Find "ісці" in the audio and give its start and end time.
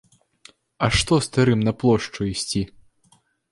2.33-2.65